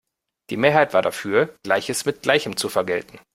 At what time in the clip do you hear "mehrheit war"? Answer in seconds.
0.57-1.03